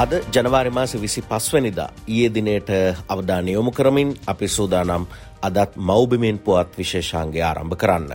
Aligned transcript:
අද 0.00 0.12
ජනවාරිමාස 0.32 0.92
විසි 0.96 1.22
පස්වනිදා 1.22 1.88
ඊයේ 2.06 2.28
දිනයට 2.34 2.70
අවධානය 3.08 3.52
යොමු 3.52 3.70
කරමින් 3.70 4.14
අපි 4.26 4.48
සූදානම් 4.48 5.04
අදත් 5.42 5.76
මෞබිමෙන් 5.78 6.38
පුවත් 6.38 6.78
විශේෂාන්ගේ 6.78 7.42
ආරම්භ 7.42 7.76
කරන්න. 7.76 8.14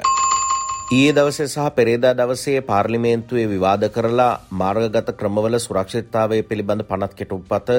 ඊයේ 0.88 1.14
දවසේ 1.14 1.48
සහ 1.48 1.68
පෙරේදා 1.76 2.14
දවසේ 2.14 2.62
පාර්ලිමේන්තුවේ 2.62 3.46
විවාද 3.50 3.86
කරලා 3.90 4.32
මාර්ගගත 4.52 5.14
ක්‍රමවල 5.14 5.60
සුරක්ෂිතතාවය 5.60 6.44
පිළිබඳ 6.44 6.84
පනත් 6.84 7.14
කෙටුපත 7.14 7.70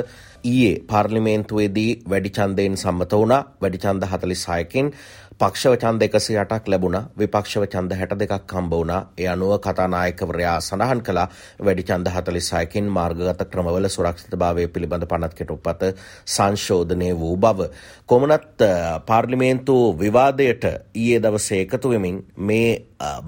ඊයේ 0.45 0.80
පාර්ලිමේන්තුවේදී 0.87 1.91
වැඩි 2.09 2.30
ඡන්දයෙන් 2.30 2.77
සම්මත 2.77 3.12
වුණා 3.15 3.43
වැඩි 3.60 3.79
ඡන්ද 3.79 4.04
46කින් 4.07 4.93
පක්ෂව 5.40 5.74
ඡන්ද 5.76 6.04
108ක් 6.04 6.64
ලැබුණා. 6.66 7.08
විපක්ෂව 7.14 7.64
ඡන්ද 7.64 7.92
62ක් 7.95 8.52
හම්බ 8.52 8.72
වුණා. 8.72 9.00
ඒ 9.18 9.26
අනුව 9.28 9.50
කතානායකවරයා 9.59 10.54
සඳහන් 10.60 11.02
කළා 11.02 11.26
වැඩි 11.60 11.82
ඡන්ද 11.82 12.09
46කින් 12.10 12.88
මාර්ගගත 12.90 13.42
ක්‍රමවල 13.46 13.88
සුරක්ෂිතභාවය 13.88 14.64
පිළිබඳ 14.68 15.04
පනත් 15.06 15.34
කෙටුපත 15.34 15.84
සංශෝධනය 16.26 17.10
වූ 17.15 17.37
බව. 17.37 17.68
කොමනත් 18.06 18.65
පාර්ලිමේන්තු 19.06 19.76
විවාදයට 19.98 20.65
ඊයේ 20.95 21.20
දවසේ 21.20 21.60
එකතු 21.60 21.90
වෙමින් 21.90 22.24
මේ 22.38 22.73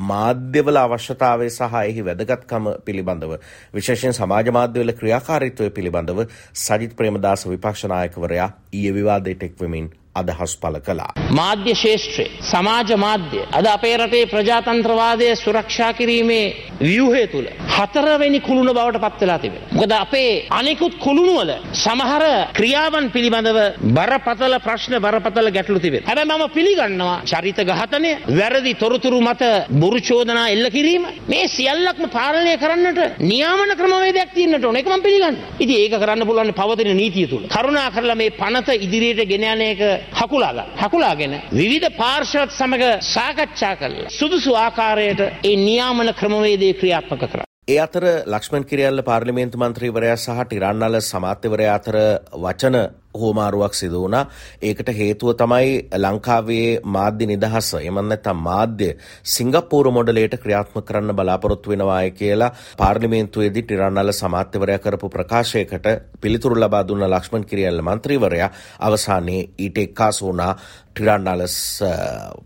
මාධ්‍යවල 0.07 0.77
අවශ්‍යතාවය 0.79 1.51
සහ 1.51 1.79
එහි 1.83 2.03
වැදගත්කම 2.03 2.73
පිළිබඳව 2.85 3.39
විශේෂයෙන් 3.75 4.15
සමාජ 4.15 4.53
මාධ්‍යවල 4.53 4.93
ක්‍රියාකාරීත්වය 4.95 5.71
පිළිබඳව 5.73 6.27
සජිත් 6.59 6.97
ප්‍රේමදාස 6.97 7.49
විපක්ෂනායකවරයා 7.49 8.51
ඊයේ 8.73 8.95
විවාදයට 8.95 9.43
එක්වෙමින් 9.43 9.97
අදහස් 10.21 10.53
පල 10.63 10.77
කළා. 10.87 11.11
මාධ්‍ය 11.41 11.75
ශේෂත්‍රයේ 11.85 12.31
සමාජ 12.51 12.91
මාධ්‍ය 13.05 13.41
අද 13.59 13.67
අපේ 13.77 13.97
රටේ 14.01 14.27
ප්‍රජාතන්ත්‍රවාදය 14.35 15.29
සුරක්ෂා 15.45 15.93
කිරීමේ 15.99 16.47
ව්‍යුහය 16.81 17.25
තුළ 17.33 17.49
හතරවෙනි 17.77 18.41
කුළුණ 18.49 18.75
බවට 18.79 19.03
පත්වෙලා 19.05 19.39
තිබෙන. 19.45 19.63
මොකද 19.79 19.93
අපේ 20.05 20.47
අනෙකුත් 20.61 20.95
කුළුණුවල 21.05 21.51
සමහර 21.85 22.25
ක්‍රියාවන් 22.59 23.07
පිළිබඳව 23.15 23.59
බරපතල 23.97 24.55
ප්‍රශ්න 24.67 24.95
බරපතල 25.05 25.51
ගැටලු 25.57 25.81
තිබෙන. 25.85 26.03
හැබැයි 26.09 26.39
මම 26.39 26.49
පිළිගන්නවා 26.57 27.19
චරිත 27.31 27.59
ඝාතනය, 27.71 28.11
වැරදි 28.39 28.73
තොරතුරු 28.83 29.21
මත 29.21 29.43
බොරු 29.83 30.01
චෝදනා 30.09 30.47
එල්ල 30.55 30.67
කිරීම 30.77 31.05
මේ 31.33 31.49
සියල්ලක්ම 31.57 32.05
පාලනය 32.17 32.55
කරන්නට 32.63 33.01
නියාමන 33.31 33.73
ක්‍රමවේදයක් 33.81 34.31
තියෙන්නට 34.37 34.65
ඕන. 34.65 34.77
ඒක 34.77 34.89
මම 34.89 35.03
පිළිගන්නවා. 35.07 35.49
ඉතින් 35.63 35.77
ඒක 35.85 35.95
කරන්න 36.03 36.27
පුළුවන් 36.29 36.53
පවතින 36.61 36.97
නීතිය 36.97 37.27
තුල. 37.33 37.45
කරුණා 37.55 37.91
කරලා 37.97 38.19
මේ 38.23 38.31
පනත 38.41 38.69
ඉදිරියට 38.87 39.29
ගෙන 39.33 39.45
යන 39.53 39.63
එක 39.73 39.81
හකුලාගන්න. 40.13 40.71
හකුලාගෙන 40.79 41.35
විවිධ 41.53 41.91
පාර්ශවත් 41.97 42.51
සමග 42.53 42.83
සාකච්ඡා 43.09 43.75
කරලා 43.77 44.09
සුදුසු 44.11 44.55
ආකාරයට 44.57 45.21
ඒ 45.21 45.57
නියාමන 45.59 46.15
ක්‍රමවේදය 46.15 46.73
ක්‍රියාත්මක 46.75 47.25
කරා. 47.33 47.49
ඒ 47.69 47.79
අතර 47.79 48.05
ලක්ෂ්මන් 48.27 48.65
කිරියල්ල 48.65 49.03
පාර්ලිමේන්තු 49.03 49.59
මන්ත්‍රීවරයා 49.59 50.17
සහ 50.17 50.39
ටිරන්නල 50.43 51.01
සමාත්‍යවරයා 51.03 51.75
අතර 51.75 51.97
වචන 52.45 52.77
හෝමාරුවක් 53.15 53.75
සිදු 53.75 54.03
වුණා. 54.03 54.25
ඒකට 54.63 54.89
හේතුව 54.91 55.35
තමයි 55.35 55.89
ලංකාවේ 55.97 56.81
මාධ්‍ය 56.87 57.27
නිදහස 57.27 57.71
එමන් 57.81 58.09
නැත්නම් 58.09 58.43
මාධ්‍ය 58.43 58.91
සිංගප්පූරු 59.27 59.93
මොඩලයට 59.93 60.37
ක්‍රියාත්මක 60.39 60.85
කරන්න 60.85 61.17
බලාපොරොත්තු 61.17 61.71
වෙනවායි 61.71 62.11
කියලා 62.13 62.51
පාර්ලිමේන්තුවේදී 62.79 63.63
ටිරන්නල 63.63 64.13
සමාත්‍යවරයා 64.13 64.79
කරපු 64.79 65.09
ප්‍රකාශයකට 65.11 65.89
පිළිතුරු 66.21 66.57
ලබා 66.57 66.85
දුන්න 66.85 67.09
ලක්ෂ්මන් 67.09 67.45
කිරියල්ල 67.45 67.83
මන්ත්‍රීවරයා 67.83 68.51
අවසානයේ 68.81 69.49
ඊට 69.59 69.79
එක්කාසු 69.79 70.27
වුණා 70.27 70.53
ටිරන්නලස් 70.95 71.57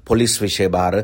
පොලිස් 0.04 0.34
විශේභාර 0.42 0.94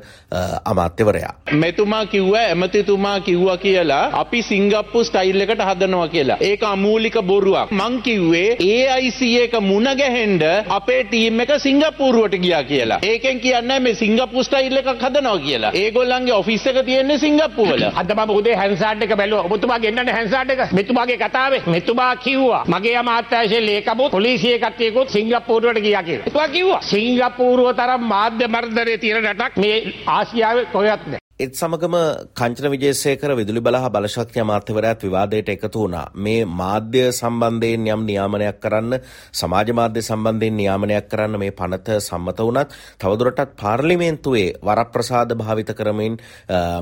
අමාත්‍යවරයා. 0.64 1.32
මෙතුමා 1.54 2.06
කිව්ව 2.06 2.34
ඇමතිතුමා 2.36 3.20
කිව්වා 3.20 3.56
කියලා 3.58 4.10
අපි 4.14 4.42
සිංගප්පු 4.42 5.04
ස්ටයිල් 5.04 5.40
එකට 5.40 5.62
හදනවා 5.62 6.08
කියලා. 6.08 6.38
ඒක 6.40 6.62
අමූලික 6.64 7.16
බොරුවක්. 7.22 7.72
මං 7.72 8.02
කිව්වේ 8.02 8.56
AIC 8.60 9.20
එක 9.48 9.58
මුණ 9.62 9.88
ගැහෙන්න 9.96 10.42
අපේ 10.70 11.02
ටීම් 11.04 11.40
එක 11.40 11.52
සිංගප්පූරුවට 11.58 12.38
ගියා 12.38 12.62
කියලා. 12.64 12.98
ඒකෙන් 13.02 13.40
කියන්නේ 13.40 13.80
මේ 13.80 13.94
සිංගප්පු 13.96 14.44
ස්ටයිල් 14.44 14.76
එකක් 14.76 14.88
හදනවා 14.98 15.38
කියලා. 15.40 15.72
ඒගොල්ලන්ගේ 15.74 16.34
ඔෆිස් 16.34 16.66
එක 16.66 16.80
තියෙන්නේ 16.84 17.18
සිංගප්පූවල. 17.18 17.84
අද 17.94 18.12
මම 18.16 18.30
උදේ 18.30 18.56
හැන්සාඩ් 18.56 19.02
එක 19.02 19.16
බැලුවා. 19.16 19.46
ඔබතුමා 19.48 19.78
ගෙන්නන්නේ 19.78 20.14
හැන්සාඩ් 20.14 20.50
එක. 20.50 20.64
මෙතුමාගේ 20.72 21.18
කතාවේ 21.18 21.62
මෙතුමා 21.68 22.16
කිව්වා 22.18 22.64
මගේ 22.68 22.96
අමාත්‍යාංශයේ 22.96 23.62
ලේකමුත් 23.62 24.12
පොලිසිය 24.12 24.58
කට්ටියකුත් 24.58 25.08
සිංගප්පූරුවට 25.10 25.82
ගියා 25.82 26.02
කියලා. 26.02 26.26
එතුමා 26.26 26.48
කිව්වා 26.48 26.82
සිංගප්පූරුව 26.82 27.72
තරම් 27.74 28.02
මාධ්‍ය 28.08 28.46
මර්ධනයේ 28.48 28.98
තියෙන 28.98 29.24
රටක් 29.24 29.56
මේ 29.58 29.78
ආසියාවේ 30.08 30.68
කොහෙවත් 30.72 31.06
නැහැ. 31.06 31.27
එත් 31.40 31.52
සමගම 31.52 31.94
කංචන 32.34 32.72
විජේසේකර 32.72 33.32
විදුලි 33.32 33.60
බල 33.60 33.76
හා 33.76 33.90
බලශක්ති 33.90 34.40
අමාත්‍යවරයාත් 34.40 35.02
විවාදයට 35.02 35.50
එකතු 35.50 35.68
වුණා. 35.74 36.06
මේ 36.16 36.40
මාධ්‍ය 36.52 37.02
සම්බන්ධයෙන් 37.10 37.86
යම් 37.86 38.02
නියාමනයක් 38.02 38.58
කරන්න 38.58 38.96
සමාජ 39.32 39.70
මාධ්‍ය 39.72 40.02
සම්බන්ධයෙන් 40.02 40.56
නියාමනයක් 40.56 41.06
කරන්න 41.08 41.38
මේ 41.38 41.52
පනත 41.52 42.00
සම්මත 42.00 42.38
වුණත් 42.40 42.74
තවදුරටත් 42.98 43.54
පාර්ලිමේන්තුවේ 43.56 44.48
වරප්‍රසාද 44.62 45.36
භාවිත 45.36 45.70
කරමින් 45.72 46.18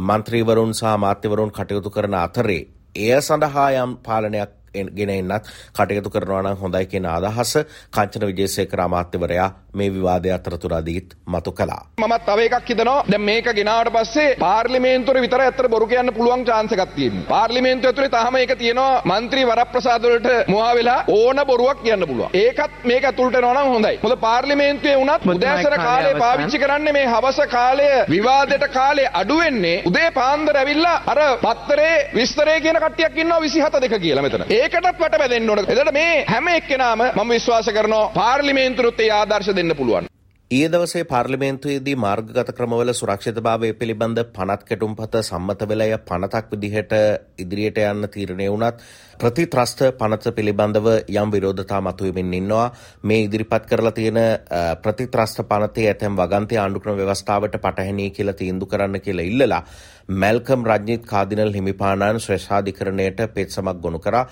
මන්ත්‍රීවරුන් 0.02 0.72
සහ 0.72 0.88
අමාත්‍යවරුන් 0.88 1.52
කටයුතු 1.52 1.90
කරන 1.90 2.16
අතරේ 2.16 2.62
එය 2.96 3.20
සඳහා 3.20 3.68
යම් 3.76 3.92
පාලනයක් 4.00 4.56
ගෙන 4.92 5.10
එන්නත් 5.10 5.52
කටයුතු 5.74 6.10
කරනවනම් 6.10 6.58
හොඳයි 6.58 6.86
කියෙන 6.86 7.08
අදහස 7.08 7.52
කංචන 7.90 8.26
විජේසය 8.26 8.66
කරාමාත්‍යවරයා 8.66 9.48
මේ 9.74 9.90
විවාදය 9.90 10.32
අතරතුරාදීත් 10.32 11.16
මතු 11.26 11.52
කලා. 11.52 11.82
මත් 12.02 12.28
අවේ 12.28 12.48
එකක් 12.50 12.68
හිතනවා 12.68 12.98
ද 13.06 13.18
මේක 13.20 13.50
ගෙනාට 13.52 13.92
පස්සේ 13.92 14.36
පාර්ලිමේන්තුර 14.38 15.20
විතර 15.20 15.40
ඇතර 15.40 15.68
බොරු 15.68 15.86
කියන්න 15.86 16.14
පුළුවන් 16.14 16.44
චාන්සකත්තිීම. 16.44 17.22
පාර්ලිමේන්තු 17.26 17.88
ඇතුළේ 17.88 18.14
තහම 18.16 18.36
එක 18.36 18.54
තියෙනවා 18.56 19.02
මන්ත්‍රී 19.06 19.46
වර 19.46 19.64
ප්‍රසාදලට 19.68 20.28
මවාවෙලා 20.48 20.98
ඕන 21.10 21.40
බොරුවක් 21.46 21.82
කියන්න 21.82 22.06
පුළුව 22.06 22.34
ඒකත් 22.36 22.84
මේක 22.84 23.06
තුළට 23.16 23.40
නොනම් 23.40 23.68
හොඳයි 23.68 23.98
හොඳ 24.02 24.16
පාර්ලිමේන්තුවේ 24.20 24.96
වුණත් 24.96 25.26
මුදෑසර 25.26 25.76
කාලය 25.78 26.12
පාවිච්චි 26.16 26.58
කරන්න 26.58 26.92
මේ 26.92 27.06
හවස 27.06 27.40
කාලය 27.48 27.88
විවාදයට 28.08 28.66
කාලේ 28.70 29.08
අඩුවෙන්නේ 29.14 29.76
උදේ 29.86 30.08
පාන්දර 30.12 30.56
ඇවිල්ලා 30.56 30.96
අර 31.06 31.20
පත්තරේ 31.42 31.94
විස්තරේ 32.14 32.58
කියන 32.60 32.78
කට්ටියක් 32.78 33.18
ඉන්නවා 33.18 33.40
විසිහත 33.40 33.78
දෙක 33.78 33.96
කියලා 33.98 34.22
මෙතන. 34.22 34.44
ඒ 34.50 34.65
ඒකටත් 34.66 34.98
වට 34.98 35.18
බැදෙන්න 35.18 35.50
ඕන. 35.50 35.62
එතකොට 35.64 35.92
මේ 35.92 36.24
හැම 36.26 36.48
එක්කෙනාම 36.50 37.06
මම 37.06 37.30
විශ්වාස 37.30 37.70
කරනවා 37.70 38.04
පාර්ලිමේන්තුවට 38.12 39.00
ඒ 39.00 39.10
ආදර්ශ 39.12 39.54
දෙන්න 39.54 39.74
පුළුවන්. 39.76 40.08
ඊයේ 40.50 40.70
දවසේ 40.70 41.04
පාර්ලිමේන්තුවේදී 41.04 41.94
මාර්ගගත 41.96 42.50
ක්‍රමවල 42.52 42.92
සුරක්ෂිතභාවය 42.92 43.70
පිළිබඳ 43.74 44.20
පනත් 44.32 44.62
කෙටුම්පත 44.64 45.16
සම්මත 45.20 45.62
වෙලය 45.64 45.88
පනතක් 46.04 46.52
විදිහට 46.52 46.92
ඉදිරියට 47.38 47.80
යන්න 47.84 48.08
තීරණය 48.08 48.46
වුණත් 48.48 48.84
ප්‍රතිත්‍රස්ත 49.18 49.82
පනත 49.98 50.32
පිළිබඳව 50.32 50.86
යම් 51.14 51.32
විරෝධතා 51.32 51.80
මතුවමින් 51.82 52.34
ඉන්නවා 52.34 52.68
මේ 53.02 53.24
ඉදිරිපත් 53.24 53.66
කරලා 53.66 53.92
තියෙන 53.92 54.20
ප්‍රතිත්‍රස්ත 54.82 55.42
පනතේ 55.46 55.88
ඇතැම් 55.88 56.16
වගන්තය 56.16 56.58
ආණ්ඩුක්‍රම 56.58 56.98
ව්‍යවස්ථාවට 56.98 57.58
පටහැනී 57.58 58.10
කියලා 58.12 58.36
තීන්දුව 58.36 58.68
කරන්න 58.68 59.00
කියලා 59.00 59.26
ඉල්ලලා 59.26 59.62
මැල්කම් 60.08 60.64
රජ්ජිත් 60.64 61.04
කාදිනල් 61.04 61.52
හිමිපාණන් 61.52 62.20
ශ්‍රේෂාධිකරණයට 62.20 63.20
පෙත්සමක් 63.28 63.80
ගොනු 63.80 63.98
කරා. 63.98 64.28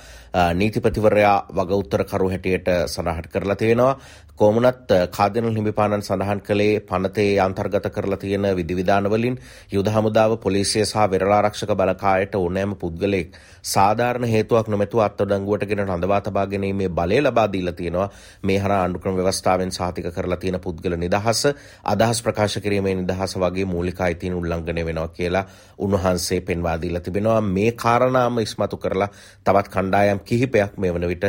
නීතිපතිවරයා 0.54 1.46
වග 1.50 1.70
උත්තරකරු 1.75 2.31
හැටියට 2.31 2.69
සඳහන් 2.87 3.28
කරලා 3.28 3.56
තියෙනවා. 3.56 3.96
කොමුණත් 4.34 4.88
කාදිනල් 5.10 5.50
හිමිපාණන් 5.50 6.02
සඳහන් 6.02 6.40
කළේ 6.40 6.81
පනතේ 6.82 7.38
අන්තර්ගත 7.38 7.87
කරලා 7.88 8.16
තියෙන 8.16 8.46
විධිවිධානවලින් 8.52 9.38
යුද 9.72 9.87
හමුදාව 9.88 10.37
පොලිසිය 10.38 10.84
සහ 10.84 11.10
වෙරලාරක්ෂක 11.10 11.70
බලකායට 11.72 12.34
ඕනෑම 12.34 12.76
පුද්ගලෙක් 12.76 13.37
සාධාරණ 13.64 14.26
හේතුවක් 14.26 14.69
නොමැතුව 14.69 15.02
අත්අඩංගුවට 15.02 15.66
ගෙන 15.66 15.84
රඳවා 15.84 16.20
තබා 16.20 16.46
ගැනීමේ 16.46 16.88
බලය 16.90 17.20
ලබා 17.20 17.46
දීලා 17.49 17.75
තියෙනවා. 17.75 18.08
මේ 18.43 18.58
හරහා 18.58 18.81
ආණ්ඩුක්‍රම 18.81 19.16
ව්‍යවස්ථාවෙන් 19.16 19.70
සහතික 19.72 20.10
කරලා 20.12 20.38
තියෙන 20.38 20.60
පුද්ගල 20.60 20.96
නිදහස 20.96 21.44
අදහස් 21.87 22.22
ප්‍රකාශ 22.22 22.58
කිරීමේ 22.60 22.94
නිදහස 22.96 23.37
වගේ 23.37 23.64
මූලික 23.66 24.00
අයිතීන් 24.00 24.34
උල්ලංඝනය 24.34 24.87
වෙනවා 24.87 25.08
කියලා 25.10 25.46
උන්වහන්සේ 25.78 26.40
පෙන්වාදීල 26.43 27.00
තිබෙනවා. 27.00 27.40
මේ 27.40 27.72
කාරණාම 27.75 28.38
ඉස්මතු 28.38 28.76
කරලා 28.76 29.08
තවත් 29.44 29.69
කණ්ඩායම් 29.69 30.20
කිහිපයක් 30.20 30.78
මේ 30.78 30.93
වන 30.93 31.08
විට 31.08 31.25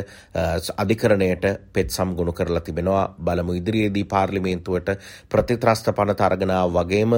අධිකරණයට 0.78 1.46
පෙත් 1.74 1.90
සම්ගුණු 1.90 2.34
කරලා 2.34 2.62
තිබෙනවා. 2.62 3.16
බලමු 3.18 3.54
ඉදිරියේදී 3.54 4.06
පාර්ලිමේන්තුවට 4.06 4.90
ප්‍රතිත්‍රස්ත 5.30 5.92
පනත 5.92 6.22
අරගෙනාව 6.22 6.72
වගේම 6.72 7.14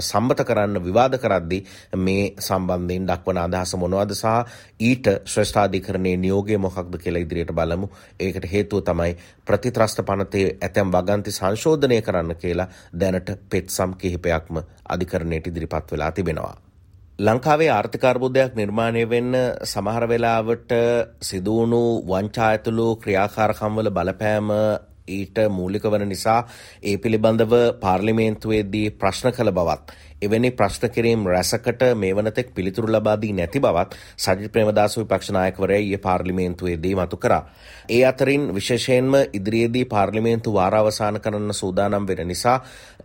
සම්බත 0.00 0.44
කරන්න 0.44 0.84
විවාද 0.84 1.18
කරද්දි 1.18 1.58
මේ 1.98 2.24
සම්බන්ධයෙන් 2.38 3.06
දක්වන 3.06 3.38
අදහස 3.38 3.76
මොනවද 3.76 4.14
සහ 4.14 4.26
ඊට 4.80 5.06
ශ්‍රෂ්ඨාධිකරණයේ 5.24 6.16
නියෝගය 6.18 6.58
මොකක්ද 6.58 6.98
කියලා 6.98 7.22
ඉදිරියට 7.22 7.52
බලමු. 7.52 7.88
ඒකට 8.20 8.50
හේතුව 8.52 8.82
තමයි 8.82 9.16
ප්‍රතිත්‍රස්ත 9.46 10.02
පනතේ 10.02 10.46
ඇතැම් 10.60 10.92
වගන්ති 10.92 11.30
සංශෝධනය 11.32 12.00
කරන්න 12.02 12.36
කියලා 12.36 12.68
දැනට 12.94 13.32
පෙත් 13.50 13.70
සම් 13.70 13.94
කිහිපයක්ම 13.94 14.62
අධිකරණයට 14.88 15.46
ඉදිරිපත් 15.46 15.92
වෙලා 15.92 16.12
තිබෙනවා. 16.12 16.51
ලංකාවේ 17.22 17.68
ආර්ථිකාර්බුදයක් 17.70 18.54
නිර්මාණය 18.56 19.02
වෙන්න 19.06 19.34
සමහර 19.64 20.04
වෙලාවට 20.08 20.72
සිදුවුණු 21.20 21.82
වංචා 22.04 22.48
ඇතුළු 22.48 22.86
ක්‍රියාකාරකම්වල 22.96 23.90
බලපෑම 23.90 24.48
ඊට 25.08 25.36
මූලික 25.50 25.84
වන 25.84 26.04
නිසා 26.08 26.40
ඒ 26.82 26.96
පිළිබඳව 26.96 27.54
පාර්ලිමේන්තුවේදී 27.80 28.90
ප්‍රශ්න 28.94 29.30
කළ 29.30 29.52
බවත් 29.52 29.94
එවැනි 30.22 30.50
ප්‍රශ්න 30.52 30.90
කිරීම් 30.90 31.26
රැසකට 31.26 31.82
මේ 31.96 32.12
වනතෙක් 32.12 32.54
පිළිතුරු 32.54 32.88
ලබාදී 32.88 33.32
නැති 33.32 33.60
බවත් 33.60 33.98
සජි 34.18 34.48
ප්‍රේමදාස 34.48 34.98
විපක්ෂනායකවරය 34.98 35.78
ඊයේ 35.78 35.98
පාර්ලිමේන්තුවේදී 35.98 36.94
මතු 36.96 37.16
කරා. 37.18 37.42
ඒ 37.88 38.04
අතරින් 38.04 38.54
විශේෂයෙන්ම 38.54 39.14
ඉදිරියේදී 39.32 39.84
පාර්ලිමේන්තු 39.86 40.54
වාරාවසාන 40.54 41.20
කරන්න 41.20 41.54
සූදානම් 41.54 42.06
වෙන 42.08 42.28
නිසා 42.28 42.58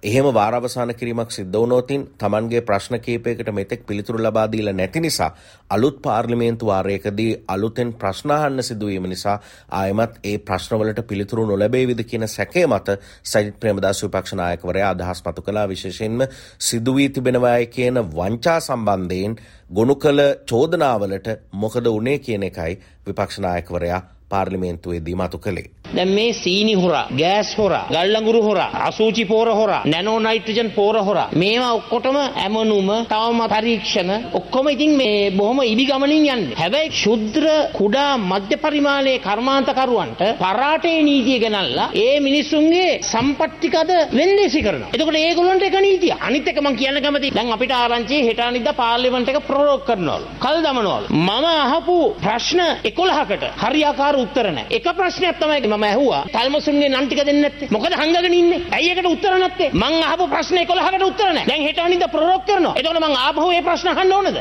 එහෙම 0.03 0.25
වාරාවසාන 0.31 0.95
කිරීමක් 0.95 1.31
සිද්ධ 1.31 1.53
වුණොතින් 1.53 2.07
Tamanගේ 2.17 2.61
ප්‍රශ්න 2.61 2.99
කීපයකට 2.99 3.51
මෙතෙක් 3.51 3.85
පිළිතුරු 3.85 4.19
ලබා 4.19 4.45
දීලා 4.47 4.73
නැති 4.73 4.99
නිසා 4.99 5.31
අලුත් 5.69 6.01
පාර්ලිමේන්තු 6.01 6.65
වාරයකදී 6.67 7.31
අලුතෙන් 7.47 7.93
ප්‍රශ්න 7.95 8.31
අහන්න 8.31 8.63
සිදුවීම 8.63 9.05
නිසා 9.05 9.39
ආයමත් 9.71 10.19
ඒ 10.23 10.37
ප්‍රශ්නවලට 10.39 11.01
පිළිතුරු 11.03 11.45
නොලැබේවිද 11.45 12.03
කියන 12.03 12.27
සැකය 12.27 12.67
මත 12.67 12.99
සජිත් 13.23 13.59
ප්‍රේමදාස 13.59 14.03
විපක්ෂ 14.03 14.33
නායකවරයා 14.33 14.89
අදහස් 14.89 15.23
මතු 15.23 15.41
කළා 15.41 15.67
විශේෂයෙන්ම 15.67 16.27
සිදුවී 16.59 17.06
වී 17.07 17.13
තිබෙනවායි 17.13 17.67
කියන 17.67 17.97
වංචා 18.11 18.59
සම්බන්ධයෙන් 18.59 19.35
ගොනු 19.71 19.95
කළ 19.95 20.21
චෝදනාවලට 20.49 21.27
මොකද 21.53 21.85
උනේ 21.89 22.17
කියන 22.19 22.43
එකයි 22.43 22.73
විපක්ෂනායකවරයා 23.07 24.01
පාර්ලිමේන්තුවේදී 24.29 25.15
මතු 25.15 25.37
කළේ. 25.37 25.67
දැන් 25.95 26.09
මේ 26.09 26.33
සීනි 26.33 26.75
හොරා, 26.75 27.07
ගෑස් 27.11 27.49
හොරා, 27.57 27.85
ගල්ලඟුරු 27.89 28.41
හොරා, 28.41 28.69
අසූචි 28.87 29.25
පෝර 29.25 29.47
හොරා, 29.49 29.81
නැනෝ 29.85 30.19
නයිට්‍රජන් 30.19 30.71
පෝර 30.71 30.95
හොරා 30.99 31.29
මේවා 31.33 31.73
ඔක්කොටම 31.73 32.17
ඇමනුම, 32.17 32.89
තවම 33.09 33.41
පරීක්ෂණ 33.47 34.11
ඔක්කොම 34.33 34.69
ඉතින් 34.69 34.97
මේ 34.97 35.31
බොහොම 35.31 35.59
ඉදි 35.63 35.85
ගමනින් 35.85 36.25
යන්නේ. 36.27 36.55
හැබැයි 36.55 36.91
ශුද්‍ර 36.93 37.45
කුඩා 37.73 38.17
මධ්‍ය 38.19 38.57
පරිමාණයේ 38.57 39.19
කර්මාන්තකරුවන්ට 39.19 40.21
පරාටේ 40.39 40.97
නීතිය 41.03 41.39
ගෙනල්ලා 41.39 41.89
ඒ 41.95 42.19
මිනිස්සුන්ගේ 42.19 42.99
සම්පත්තිකද 43.03 43.91
වෙන්දේසි 44.11 44.61
කරනවා. 44.61 44.91
එතකොට 44.93 45.17
ඒගොල්ලන්ට 45.17 45.63
එක 45.63 45.77
නීතිය. 45.79 46.13
අනිත් 46.19 46.47
එක 46.47 46.61
මම 46.61 46.75
කියන්න 46.75 47.01
කැමතියි. 47.01 47.33
දැන් 47.33 47.51
අපිට 47.51 47.73
ආරංචි 47.73 48.17
හෙට 48.27 48.39
අනිද්දා 48.41 48.73
පාර්ලිමේන්තු 48.73 49.31
එක 49.31 49.47
ප්‍රොරෝග් 49.47 49.85
කරනවලු. 49.85 50.27
කල් 50.39 50.57
දමනවලු. 50.65 51.07
මම 51.09 51.45
අහපු 51.57 51.97
ප්‍රශ්න 52.21 52.61
11කට 52.83 53.43
හරියාකාර 53.63 54.15
උත්තර 54.17 54.45
නැහැ. 54.49 54.71
එක 54.71 54.85
ප්‍රශ්නයක් 54.97 55.39
තමයි 55.39 55.61
මම 55.77 55.83
ඇහුවා 55.83 56.23
තල්මසුන්ගේ 56.27 56.89
නම් 56.89 57.05
ටික 57.07 57.21
දෙන්නේ 57.25 57.43
නැත්තේ. 57.43 57.69
මොකද 57.71 57.93
හංගගෙන 57.93 58.33
ඉන්නේ? 58.33 58.61
ඇයි 58.71 58.89
ඒකට 58.91 59.07
උත්තර 59.07 59.37
නැත්තේ? 59.37 59.69
මං 59.73 59.93
අහපු 60.03 60.27
ප්‍රශ්න 60.27 60.57
11කට 60.59 61.03
උත්තර 61.03 61.29
නැහැ. 61.29 61.47
දැන් 61.47 61.63
හෙට 61.63 61.79
අනිද්දා 61.79 62.09
ප්‍රොරොක් 62.09 62.43
කරනවා. 62.45 62.73
එතකොට 62.75 62.99
මං 62.99 63.15
ආපහු 63.17 63.47
මේ 63.49 63.61
ප්‍රශ්න 63.61 63.93
අහන්න 63.93 64.13
ඕනද? 64.13 64.37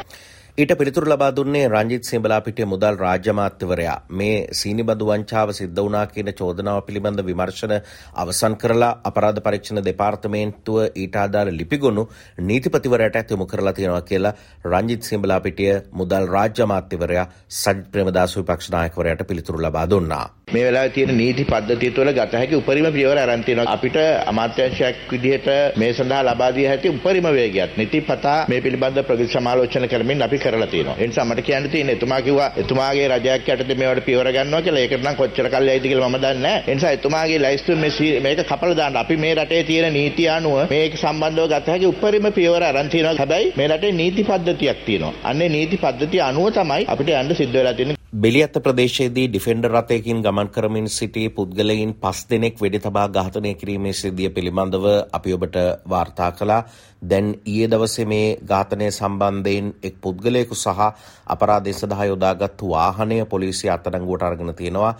ඊට 0.58 0.70
පිළිතුරු 0.72 1.06
ලබා 1.06 1.34
දුන්නේ 1.36 1.64
රංජිත් 1.64 2.06
සිඹලාපිටිය 2.06 2.66
මුදල් 2.66 2.94
රාජ්‍ය 2.96 3.28
අමාත්‍යවරයා 3.30 3.96
මේ 4.10 4.36
සීනිබදු 4.52 5.08
වංචාව 5.08 5.50
සිද්ධ 5.52 5.80
වුණා 5.80 6.04
කියන 6.08 6.30
චෝදනාව 6.32 6.78
පිළිබඳ 6.86 7.20
විමර්ශන 7.22 7.74
අවසන් 8.16 8.56
කරලා 8.56 8.88
අපරාධ 9.04 9.40
පරීක්ෂණ 9.40 9.80
දෙපාර්තමේන්තුව 9.82 10.78
ඊට 10.94 11.18
අදාළ 11.24 11.50
ලිපිගොනු 11.58 12.04
නීතිපතිවරයාට 12.42 13.34
යොමු 13.34 13.46
කරලා 13.46 13.74
තියෙනවා 13.74 14.00
කියලා 14.02 14.32
රංජිත් 14.66 15.02
සිඹලාපිටිය 15.02 15.74
මුදල් 15.94 16.30
රාජ්‍ය 16.30 16.64
අමාත්‍යවරයා 16.66 17.26
සජිත් 17.58 17.84
ප්‍රේමදාස 17.92 18.38
විපක්ෂ 18.38 18.70
නායකවරයාට 18.70 19.26
පිළිතුරු 19.26 19.60
ලබා 19.60 19.84
දුන්නා. 19.86 20.24
මේ 20.48 20.64
වෙලාවේ 20.64 20.90
තියෙන 20.90 21.16
නීති 21.16 21.44
පද්ධතිය 21.44 21.92
තුළ 21.92 22.12
ගත 22.12 22.32
හැකි 22.34 22.56
උපරිම 22.56 22.90
පියවර 22.92 23.18
අරන් 23.18 23.44
තියෙනවා. 23.44 23.72
අපිට 23.72 24.00
අමාත්‍යාංශයක් 24.26 25.04
විදිහට 25.12 25.52
මේ 25.76 25.92
සඳහා 25.92 26.24
ලබා 26.24 26.50
දිය 26.54 26.66
හැකි 26.66 26.88
උපරිම 26.90 27.30
වේගයක් 27.32 27.76
නිතිපතා 27.76 28.40
මේ 28.48 28.60
පිළිබඳ 28.62 29.04
ප්‍රගති 29.04 29.30
සමාලෝචන 29.30 29.88
කරමින් 29.88 30.22
අපි 30.22 30.44
කරලා 30.46 30.70
තියෙනවා. 30.74 30.96
ඒ 31.00 31.06
නිසා 31.10 31.24
මට 31.24 31.46
කියන්න 31.48 31.70
තියෙන්නේ 31.74 31.96
එතුමා 31.98 32.20
කිව්වා 32.26 32.50
එතුමාගේ 32.62 33.08
රජයක් 33.12 33.48
යටතේ 33.54 33.78
මේවට 33.82 34.04
පියවර 34.08 34.30
ගන්නවා 34.36 34.62
කියලා. 34.66 34.82
ඒකට 34.84 35.02
නම් 35.02 35.18
කොච්චර 35.20 35.50
කල් 35.54 35.68
යයිද 35.72 35.88
කියලා 35.90 36.08
මම 36.08 36.18
දන්නේ 36.24 36.42
නැහැ. 36.46 36.62
ඒ 36.68 36.74
නිසා 36.74 36.94
එතුමාගේ 36.98 37.42
ලයිස්තුවේ 37.44 37.80
මේ 37.82 38.20
මේක 38.26 38.44
කපලා 38.52 38.76
දාන්න. 38.80 38.96
අපි 39.02 39.16
මේ 39.24 39.34
රටේ 39.34 39.62
තියෙන 39.70 39.92
නීති 39.92 40.28
අනුව 40.28 40.56
මේක 40.70 40.98
සම්බන්ධව 41.02 41.48
ගත 41.52 41.74
හැකි 41.74 41.92
උපරිම 41.92 42.32
පියවර 42.38 42.62
අරන් 42.62 42.88
තියෙනවා. 42.88 43.18
හැබැයි 43.18 43.52
මේ 43.58 43.68
රටේ 43.68 43.92
නීති 43.92 44.28
පද්ධතියක් 44.30 44.84
තියෙනවා. 44.86 45.14
අන්නේ 45.24 45.48
නීති 45.48 45.82
පද්ධතිය 45.84 46.22
අනුව 46.30 46.50
තමයි 46.58 46.90
අපිට 46.94 47.14
යන්න 47.20 47.38
සිද්ධ 47.42 47.56
වෙලා 47.58 47.74
තියෙන්නේ. 47.74 48.05
බෙලියත්ත 48.16 48.54
ප්‍රදේශයේදී 48.56 49.28
ඩිෆෙන්ඩර් 49.28 49.72
රථයකින් 49.72 50.20
ගමන් 50.24 50.48
කරමින් 50.48 50.86
සිටි 50.88 51.24
පුද්ගලයින් 51.28 51.90
පස් 51.94 52.20
දෙනෙක් 52.30 52.54
වෙඩි 52.56 52.78
තබා 52.78 53.08
ඝාතනය 53.10 53.50
කිරීමේ 53.54 53.92
සිද්ධිය 53.92 54.30
පිළිබඳව 54.30 54.86
අපි 55.12 55.34
ඔබට 55.34 55.56
වාර්තා 55.86 56.30
කළා. 56.32 56.62
දැන් 57.02 57.28
ඊයේ 57.44 57.68
දවසේ 57.68 58.06
මේ 58.06 58.38
ඝාතනය 58.44 58.88
සම්බන්ධයෙන් 58.90 59.68
එක් 59.82 60.00
පුද්ගලයෙකු 60.00 60.56
සහ 60.56 60.80
අපරාධය 61.26 61.74
සඳහා 61.74 62.06
යොදාගත්තු 62.06 62.70
වාහනය 62.70 63.18
පොලිසිය 63.26 63.70
අත්අඩංගුවට 63.70 64.22
අරගෙන 64.22 64.54
තියෙනවා. 64.54 64.94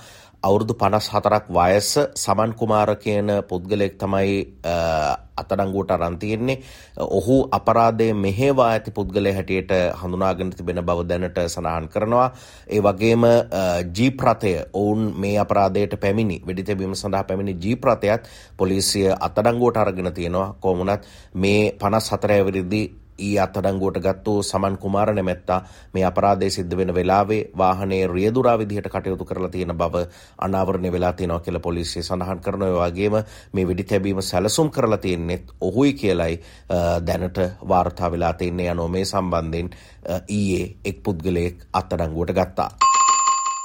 අවුරුදු 0.47 0.75
පනස් 0.75 1.07
හතරක් 1.09 1.47
වයස 1.51 1.91
සමන් 2.17 2.53
කුමාර 2.55 2.91
කියන 2.97 3.29
පුද්ගලයෙක් 3.49 3.95
තමයි 3.99 4.35
අතඩංගුවට 5.37 5.91
අරන් 5.91 6.19
තියෙන්නේ. 6.19 6.59
ඔහු 7.09 7.37
අපරාධය 7.51 8.09
මෙහෙවා 8.17 8.69
ඇති 8.69 8.91
පුද්ගලයා 8.91 9.35
හැටියට 9.35 9.73
හඳුනාගෙන 10.01 10.51
තිබෙන 10.51 10.83
බව 10.83 11.05
දැනට 11.05 11.41
සඳහන් 11.45 11.89
කරනවා. 11.89 12.29
ඒ 12.69 12.81
වගේම 12.81 13.25
ජීප් 13.93 14.23
රථය 14.23 14.55
ඔවුන් 14.75 15.03
මේ 15.17 15.39
අපරාධයට 15.39 15.99
පැමිණි 16.01 16.37
වෙඩි 16.47 16.65
තැබීම 16.65 16.95
සඳහා 16.95 17.25
පැමිණි 17.25 17.57
ජීප් 17.57 17.85
රථයත් 17.85 18.31
පොලිසිය 18.57 19.09
අතඩංගුවට 19.21 19.77
අරගෙන 19.77 20.13
තියෙනවා. 20.13 20.55
කොහොමුණත් 20.61 21.03
මේ 21.35 21.61
54 21.81 22.47
වෙනිදී 22.47 22.87
ඊ 23.19 23.39
අත්අඩංගුවට 23.39 24.01
ගත්තු 24.01 24.43
සමන් 24.43 24.79
කුමාර 24.79 25.15
නැමැත්තා 25.15 25.61
මේ 25.95 26.05
අපරාධය 26.05 26.51
සිද්ධ 26.51 26.77
වෙන 26.77 26.95
වෙලාවේ 26.95 27.41
වාහනේ 27.59 28.07
රියදුරා 28.09 28.59
විදිහට 28.59 28.89
කටයුතු 28.89 29.25
කරලා 29.25 29.51
තියෙන 29.51 29.75
බව 29.75 30.05
අනාවරණය 30.39 30.93
වෙලා 30.93 31.13
තියෙනවා 31.13 31.41
කියලා 31.41 31.61
පොලිසිය 31.61 32.03
සඳහන් 32.03 32.41
කරනවා. 32.41 32.87
ඒ 32.87 32.91
වගේම 32.91 33.17
මේ 33.53 33.69
වෙඩි 33.69 33.85
තැබීම 33.85 34.23
සැලසුම් 34.23 34.71
කරලා 34.71 34.99
තියෙනෙත් 34.99 35.55
ඔහුයි 35.61 35.93
කියලයි 35.95 36.41
දැනට 37.07 37.39
වාර්තා 37.69 38.11
වෙලා 38.11 38.33
තින්නේ 38.35 38.71
යනෝ 38.71 38.89
මේ 38.89 39.05
සම්බන්ධයෙන් 39.05 39.71
ඊයේ 40.31 40.77
එක් 40.85 41.03
පුද්ගලයෙක් 41.03 41.67
අත්අඩංගුවට 41.73 42.35
ගත්තා. 42.35 42.71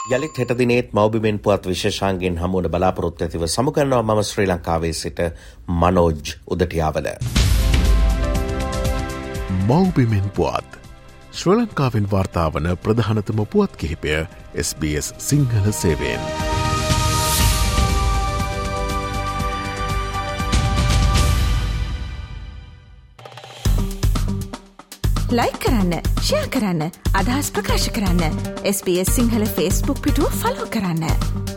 යළිත් 0.09 0.37
හෙට 0.37 0.57
දිනේත් 0.57 0.93
මවබිමෙන් 0.93 1.39
පුවත් 1.39 1.67
විශේෂාන්ගෙන් 1.67 2.39
හමුවන 2.39 2.71
බලාපොරොත්තු 2.71 3.23
ඇතිව 3.23 3.45
සමුකරනවා 3.47 4.01
මම 4.03 4.23
ශ්‍රී 4.23 4.47
ලංකාවේ 4.47 4.93
සිට 4.95 5.21
මනෝජ් 5.67 6.35
උදටියාවල. 6.47 7.15
මව්බිමෙන් 9.61 10.29
පුවත් 10.31 10.77
ශ්‍ර 11.31 11.51
ලංකාවෙන් 11.53 12.07
වාර්තාාවන 12.11 12.67
ප්‍රධානතම 12.83 13.41
පුවත් 13.45 13.75
කිහිපය 13.77 14.15
SBS 14.63 15.13
සිංහල 15.17 15.67
සේවෙන්. 15.71 16.23
ලයි 25.31 25.53
කරන්න 25.63 25.93
ෂයා 26.19 26.47
කරන්න 26.49 26.83
අදහස් 27.13 27.51
ප්‍රකාශ 27.51 27.89
කරන්න 27.95 28.43
SBS 28.67 29.15
සිංහල 29.15 29.45
ෆස්බුක් 29.47 30.01
පිටුව 30.01 30.39
ෆලෝ 30.41 30.67
කරන්න. 30.67 31.50